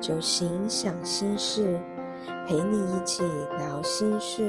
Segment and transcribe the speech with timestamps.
[0.00, 1.78] 就心想心事，
[2.46, 3.24] 陪你一起
[3.58, 4.48] 聊心事。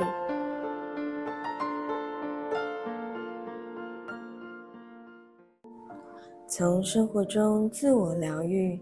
[6.47, 8.79] 从生活中自我疗愈，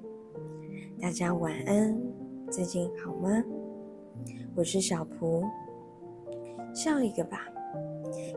[1.02, 1.98] 大家晚安，
[2.52, 3.29] 最近好吗？
[4.54, 5.43] 我是小蒲，
[6.74, 7.47] 笑一个吧，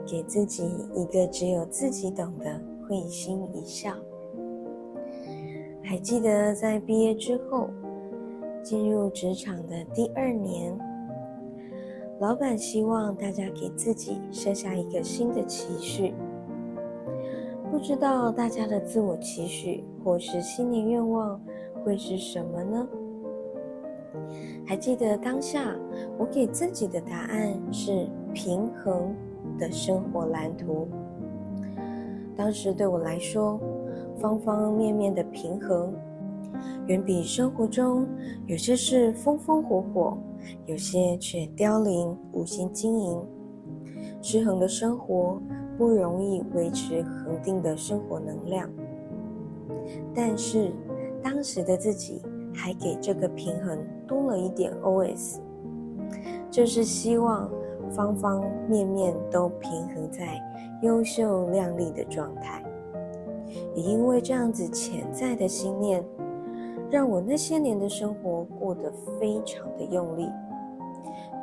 [0.06, 3.92] 给自己一个只有自己懂的会心一笑。
[5.82, 7.68] 还记得在毕业之后，
[8.62, 10.78] 进入职场的第二年，
[12.18, 16.12] 老板希望大家给自己设下一个新的期许。
[17.70, 21.40] 不知道大家的自我期许或是新年愿望
[21.82, 22.88] 会是什么呢？
[24.66, 25.74] 还记得当下
[26.18, 29.14] 我给自己的答案是平衡
[29.58, 30.86] 的生活蓝图。
[32.36, 33.58] 当时对我来说，
[34.18, 35.94] 方方面面的平衡，
[36.86, 38.06] 远比生活中
[38.46, 40.18] 有些事风风火火，
[40.66, 43.20] 有些却凋零无心经营。
[44.22, 45.40] 失衡的生活
[45.78, 48.68] 不容易维持恒定的生活能量。
[50.14, 50.72] 但是
[51.22, 52.20] 当时的自己
[52.52, 55.38] 还给这个平衡多了一点 OS，
[56.50, 57.50] 就是希望
[57.90, 60.40] 方方面面都平衡在
[60.82, 62.62] 优秀亮丽的状态。
[63.74, 66.04] 也因为这样子潜在的信念，
[66.90, 70.28] 让我那些年的生活过得非常的用力，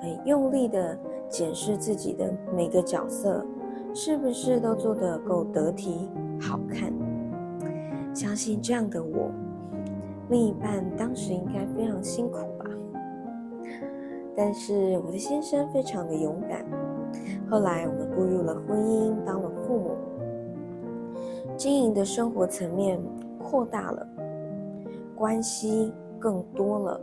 [0.01, 0.97] 很用力的
[1.29, 3.45] 检视自己的每个角色，
[3.93, 6.91] 是不是都做得够得体、好看。
[8.13, 9.31] 相信这样的我，
[10.29, 12.65] 另一半当时应该非常辛苦吧。
[14.35, 16.65] 但是我的先生非常的勇敢，
[17.49, 19.91] 后来我们步入了婚姻，当了父母。
[21.55, 22.99] 经营的生活层面
[23.39, 24.07] 扩大了，
[25.17, 27.01] 关系更多了，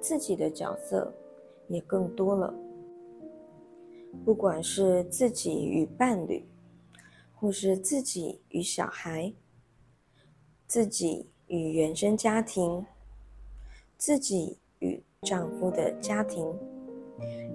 [0.00, 1.12] 自己的角色
[1.66, 2.54] 也更多了。
[4.24, 6.44] 不管是自己与伴侣，
[7.34, 9.32] 或是自己与小孩，
[10.66, 12.86] 自己与原生家庭，
[13.98, 16.44] 自己与丈夫的家庭，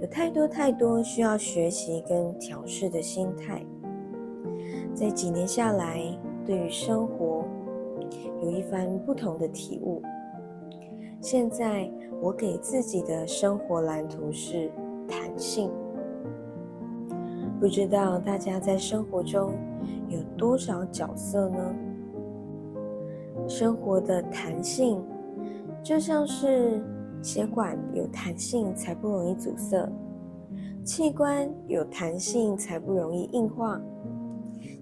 [0.02, 3.66] 有太多太多需要学习跟调试的心态。
[4.94, 6.02] 在几年下来，
[6.46, 7.35] 对于生活
[8.42, 10.02] 有一番不同的体悟。
[11.22, 14.72] 现在我给自己的生活蓝图是
[15.08, 15.72] 弹性。
[17.60, 19.54] 不知道大家在生活中
[20.08, 21.76] 有多少角色呢？
[23.48, 25.04] 生活的弹性
[25.84, 26.84] 就像是
[27.22, 29.90] 血管有弹性才不容易阻塞，
[30.84, 33.82] 器官有弹性才不容易硬化。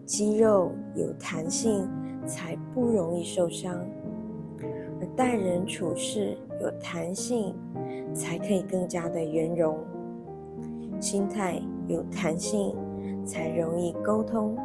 [0.06, 1.88] 肌肉有弹性，
[2.26, 3.78] 才不容易受伤；
[5.00, 7.56] 而待人处事有弹性，
[8.14, 9.78] 才可以更加的圆融。
[11.00, 12.76] 心态有弹性，
[13.26, 14.56] 才容易沟通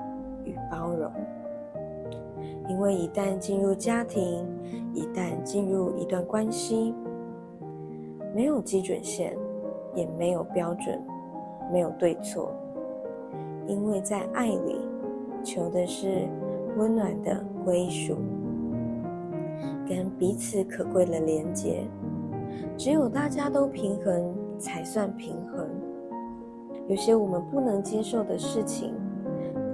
[0.45, 1.11] 与包容。
[2.69, 4.47] 因为一旦进入家庭，
[4.93, 6.95] 一旦进入一段关系，
[8.35, 9.37] 没有基准线，
[9.95, 11.03] 也没有标准，
[11.73, 12.53] 没有对错，
[13.67, 14.81] 因为在爱里。
[15.45, 16.27] 求的是
[16.79, 18.17] 温暖的归属，
[19.87, 21.85] 跟彼此可贵的连接。
[22.77, 25.69] 只有大家都平衡，才算平衡。
[26.89, 28.95] 有些我们不能接受的事情，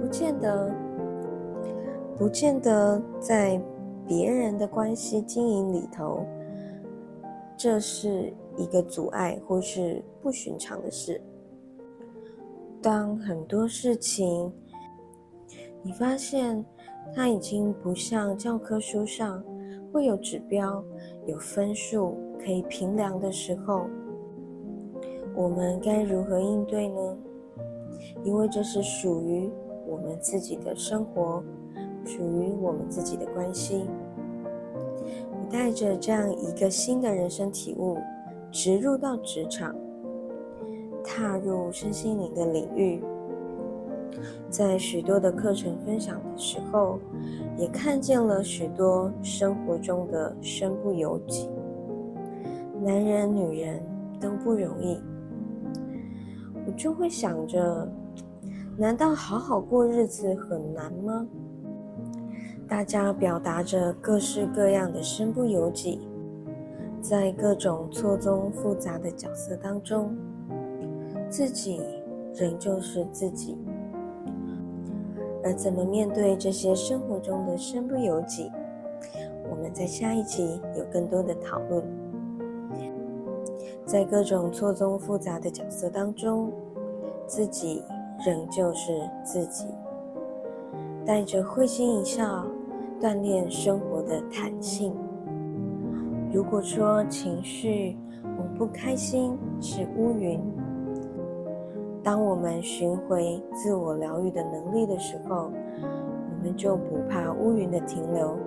[0.01, 0.73] 不见得，
[2.17, 3.61] 不见得在
[4.07, 6.25] 别人的关系经营里头，
[7.55, 11.21] 这是一个阻碍或是不寻常的事。
[12.81, 14.51] 当很多事情。
[15.87, 16.65] 你发现，
[17.13, 19.43] 它已经不像教科书上
[19.91, 20.83] 会有指标、
[21.25, 23.87] 有分数可以评量的时候，
[25.35, 27.17] 我们该如何应对呢？
[28.23, 29.49] 因为这是属于
[29.87, 31.43] 我们自己的生活，
[32.05, 33.85] 属于我们自己的关系。
[35.31, 37.97] 我带着这样一个新的人生体悟，
[38.51, 39.75] 植入到职场，
[41.03, 43.01] 踏入身心灵的领域。
[44.49, 46.99] 在许多的课程分享的时候，
[47.57, 51.49] 也看见了许多生活中的身不由己。
[52.83, 53.81] 男人、女人
[54.19, 54.99] 都不容易，
[56.67, 57.89] 我就会想着：
[58.77, 61.25] 难道好好过日子很难吗？
[62.67, 65.99] 大家表达着各式各样的身不由己，
[66.99, 70.15] 在各种错综复杂的角色当中，
[71.29, 71.81] 自己
[72.33, 73.57] 仍旧是自己。
[75.45, 78.51] 而怎么面对这些生活中的身不由己？
[79.47, 81.83] 我们在下一集有更多的讨论。
[83.85, 86.51] 在各种错综复杂的角色当中，
[87.27, 87.83] 自己
[88.25, 88.91] 仍旧是
[89.23, 89.67] 自己，
[91.05, 92.43] 带着会心一笑，
[92.99, 94.95] 锻炼生活的弹性。
[96.33, 100.41] 如果说情绪我不开心是乌云，
[102.05, 108.37] 当我们寻回自我疗愈的能力的时候，我们就不怕乌云的停留，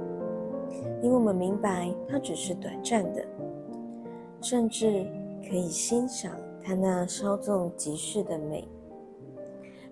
[1.03, 3.25] 因为我们明白它只是短暂的，
[4.41, 5.05] 甚至
[5.43, 6.31] 可以欣赏
[6.63, 8.65] 它那稍纵即逝的美。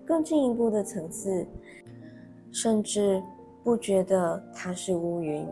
[0.05, 1.45] 更进一步的层次，
[2.53, 3.21] 甚至
[3.65, 5.45] 不觉得它是乌云，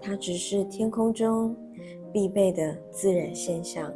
[0.00, 1.54] 它只是天空中
[2.10, 3.92] 必备的自然现象。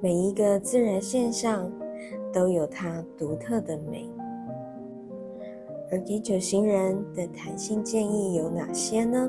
[0.00, 1.68] 每一个自然现象
[2.32, 4.08] 都有它独特的美。
[5.90, 9.28] 而给九型人的弹性建议有哪些呢？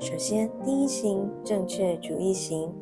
[0.00, 2.72] 首先，第一型正确主义型，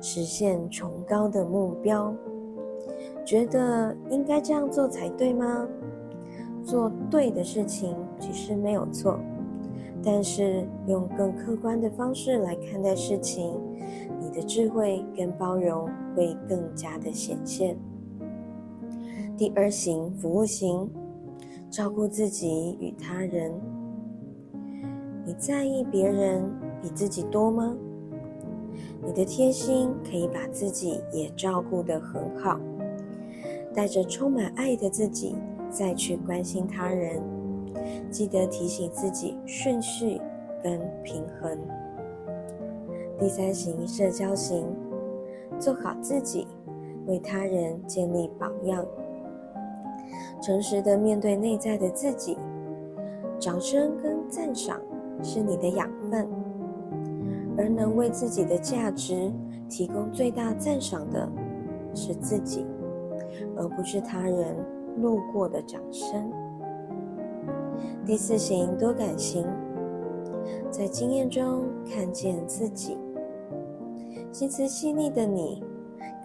[0.00, 2.14] 实现崇高的目标，
[3.24, 5.68] 觉得应该这样做才对吗？
[6.64, 9.18] 做对的事情其实没有错，
[10.02, 13.60] 但是用更客观的方式来看待事情，
[14.32, 17.76] 的智慧跟包容会更加的显现。
[19.36, 20.90] 第二型服务型。
[21.70, 23.50] 照顾自己与他人，
[25.24, 26.44] 你在意别人
[26.82, 27.74] 比自己多吗？
[29.02, 32.60] 你的贴心可以把自己也照顾得很好，
[33.72, 35.34] 带着充满爱的自己
[35.70, 37.22] 再去关心他人，
[38.10, 40.20] 记得提醒自己顺序
[40.62, 41.58] 跟平衡。
[43.22, 44.66] 第三型社交型，
[45.56, 46.44] 做好自己，
[47.06, 48.84] 为他人建立榜样。
[50.42, 52.36] 诚实的面对内在的自己，
[53.38, 54.80] 掌声跟赞赏
[55.22, 56.28] 是你的养分，
[57.56, 59.30] 而能为自己的价值
[59.68, 61.30] 提供最大赞赏的
[61.94, 62.66] 是自己，
[63.56, 64.56] 而不是他人
[65.00, 66.28] 路过的掌声。
[68.04, 69.46] 第四型多感型，
[70.72, 72.98] 在经验中看见自己，
[74.32, 75.62] 心思细腻的你，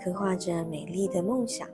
[0.01, 1.67] 刻画着美丽的梦想。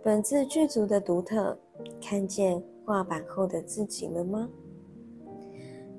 [0.00, 1.58] 本自具足的独特，
[2.00, 4.48] 看见画板后的自己了吗？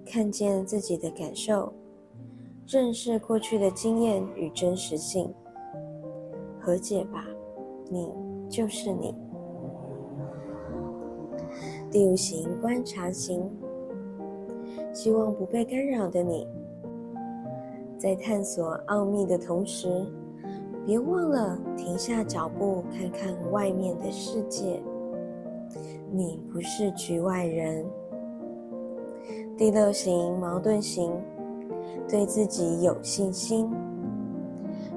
[0.05, 1.73] 看见自己的感受，
[2.65, 5.29] 认识过去的经验与真实性，
[6.61, 7.25] 和解吧，
[7.89, 8.09] 你
[8.49, 9.13] 就是你。
[11.91, 13.51] 第五型观察型，
[14.93, 16.47] 希望不被干扰的你，
[17.97, 20.05] 在探索奥秘的同时。
[20.85, 24.79] 别忘了停下脚步，看看外面的世界。
[26.11, 27.83] 你不是局外人。
[29.57, 31.11] 第六型矛盾型，
[32.07, 33.67] 对自己有信心，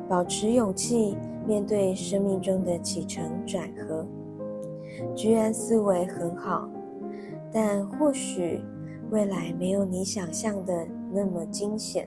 [0.07, 1.17] 保持勇气
[1.47, 4.07] 面对生命中的起承转合。
[5.15, 6.69] 居安思维很好，
[7.51, 8.61] 但或许
[9.11, 12.07] 未来没有你想象的那么惊险。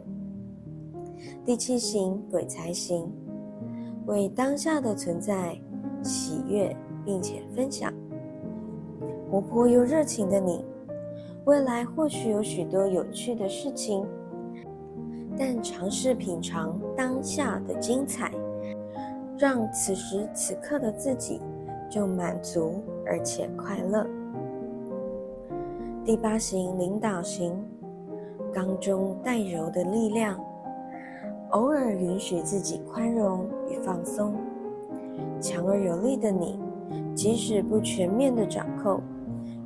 [1.45, 3.11] 第七型鬼才型。
[4.07, 5.55] 为当下的存在
[6.03, 6.75] 喜悦，
[7.05, 7.93] 并且分享。
[9.29, 10.65] 活泼又热情的你，
[11.45, 14.05] 未来或许有许多有趣的事情，
[15.37, 18.31] 但尝试品尝当下的精彩，
[19.37, 21.39] 让此时此刻的自己
[21.89, 24.05] 就满足而且快乐。
[26.03, 27.53] 第八型领导型，
[28.51, 30.43] 刚中带柔的力量。
[31.51, 34.35] 偶尔允许自己宽容与放松，
[35.39, 36.57] 强而有力的你，
[37.13, 39.01] 即使不全面的掌控，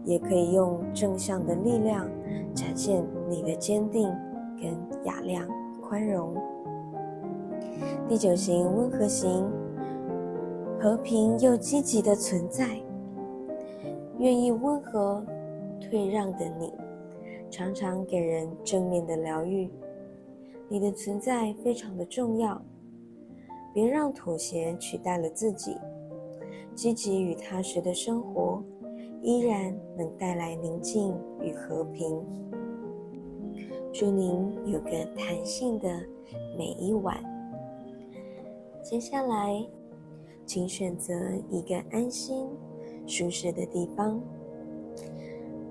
[0.04, 2.08] 也可以用正向的力量
[2.56, 4.12] 展现你的坚定
[4.60, 5.48] 跟雅量、
[5.88, 6.34] 宽容。
[8.08, 9.48] 第九型温和型，
[10.80, 12.68] 和平又积极的存在，
[14.18, 15.24] 愿意温和
[15.80, 16.74] 退让的你，
[17.51, 19.70] 常常给人正面的疗愈。
[20.67, 22.60] 你的存在非常的重要，
[23.74, 25.75] 别让妥协取代了自己。
[26.74, 28.62] 积极与踏实的生活，
[29.22, 32.22] 依然能带来宁静与和平。
[33.93, 35.88] 祝您有个弹性的
[36.57, 37.24] 每一晚。
[38.84, 39.65] 接下来，
[40.45, 41.13] 请选择
[41.50, 42.45] 一个安心、
[43.07, 44.22] 舒适的地方，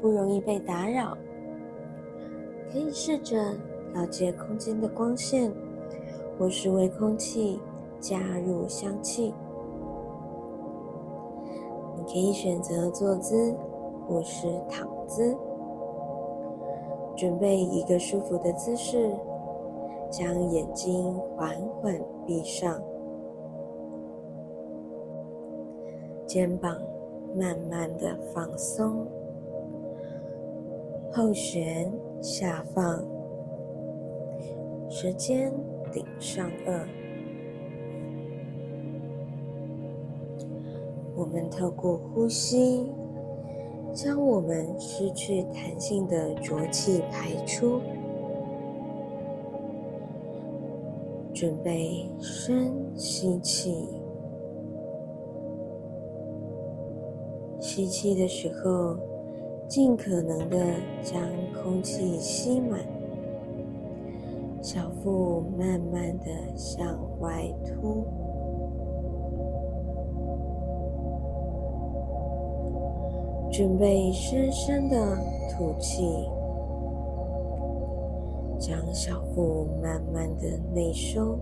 [0.01, 1.19] 不容易被打扰，
[2.73, 3.55] 可以试着。
[3.95, 5.51] 了解空间的光线，
[6.39, 7.61] 或是为空气
[8.01, 9.33] 加入香气。
[11.97, 13.55] 你可以选择坐姿
[14.07, 15.35] 或是躺姿。
[17.17, 19.15] 准备一个舒服的姿势，
[20.11, 21.97] 将眼睛缓缓
[22.27, 22.77] 闭上，
[26.27, 26.77] 肩膀
[27.37, 29.07] 慢慢的放松，
[31.13, 33.05] 后旋下放，
[34.95, 35.53] 舌尖
[35.93, 36.87] 顶上颚。
[41.17, 42.87] 我们透过呼吸。
[43.93, 47.81] 将我们失去弹性的浊气排出，
[51.33, 53.89] 准备深吸气。
[57.61, 58.97] 吸气的时候，
[59.69, 61.21] 尽可能的将
[61.63, 62.81] 空气吸满，
[64.65, 66.25] 小腹慢慢的
[66.57, 68.07] 向外凸。
[73.53, 75.19] 准备深深的
[75.51, 76.03] 吐气，
[78.59, 81.39] 将小腹慢慢的内收，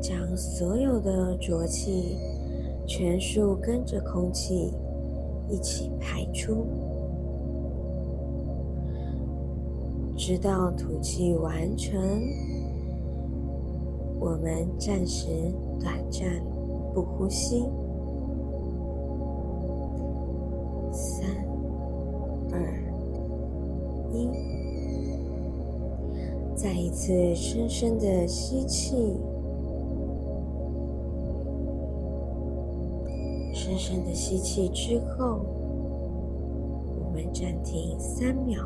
[0.00, 2.16] 将所有的浊气
[2.86, 4.72] 全数跟着空气
[5.48, 6.64] 一起排出，
[10.18, 11.96] 直到吐气完成，
[14.18, 15.28] 我们暂时
[15.78, 16.28] 短暂
[16.92, 17.64] 不呼吸。
[20.90, 21.24] 三、
[22.50, 22.60] 二、
[24.12, 24.28] 一。
[26.56, 28.96] 再一次深深的吸气，
[33.54, 35.38] 深深的吸气之后，
[37.04, 38.60] 我们暂停三秒，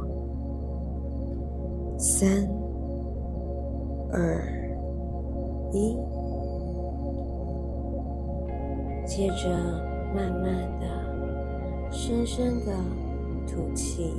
[2.23, 2.49] 三、
[4.13, 4.41] 二、
[5.73, 5.99] 一，
[9.05, 9.51] 接着
[10.15, 12.77] 慢慢的、深深的
[13.45, 14.13] 吐气。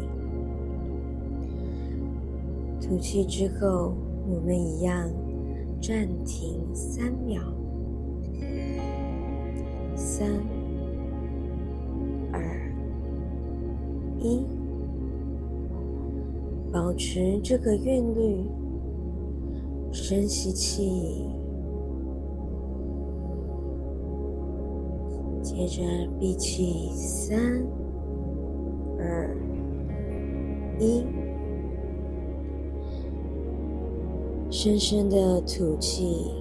[2.82, 3.94] 吐气之后，
[4.28, 5.10] 我们一样
[5.82, 7.42] 暂停三秒，
[9.96, 10.28] 三、
[12.34, 12.44] 二、
[14.20, 14.46] 一，
[16.74, 18.44] 保持这个韵律。
[19.92, 21.30] 深吸气，
[25.44, 25.84] 接着
[26.20, 27.64] 闭气，三、
[28.98, 29.38] 二、
[30.80, 31.06] 一。
[34.50, 36.32] 深深的吐气，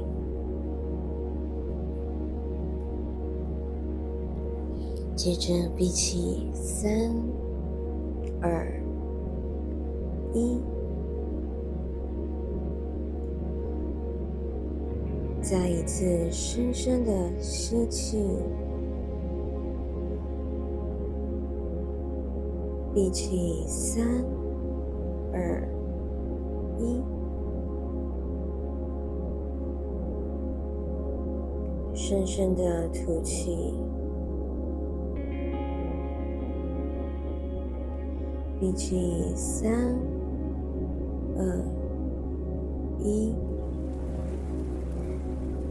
[5.14, 6.90] 接着闭气，三、
[8.40, 8.81] 二、
[10.34, 10.60] 一，
[15.40, 18.18] 再一次深深的吸气，
[22.94, 24.06] 闭气，三、
[25.32, 25.68] 二、
[26.78, 27.00] 一。
[31.94, 33.74] 深深的吐气，
[38.58, 39.96] 闭气，三、
[41.42, 43.34] 二、一，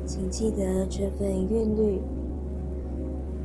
[0.05, 2.01] 请记得这份韵律，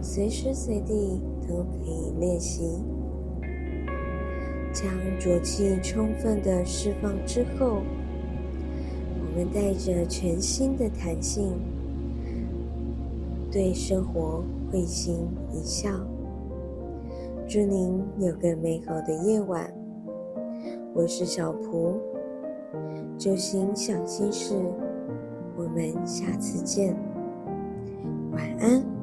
[0.02, 2.82] 随时随地都可以练习。
[4.72, 7.80] 将浊气充分的释放之后，
[9.20, 11.52] 我们带着全新的弹性。
[13.52, 15.16] 对生活会心
[15.50, 15.88] 一笑，
[17.48, 19.72] 祝您有个美好的夜晚。
[20.92, 21.98] 我是小蒲，
[23.18, 24.54] 酒醒想心事，
[25.56, 26.94] 我们下次见，
[28.32, 28.95] 晚安。